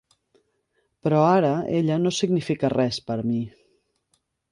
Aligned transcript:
Però 1.07 1.19
ara 1.33 1.51
ella 1.79 1.97
no 2.05 2.13
significa 2.21 2.73
res 2.75 2.99
per 3.11 3.19
a 3.25 3.27
mi. 3.33 3.43